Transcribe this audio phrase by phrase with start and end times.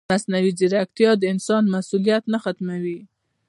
[0.13, 2.99] مصنوعي ځیرکتیا د انسان مسؤلیت نه ختموي.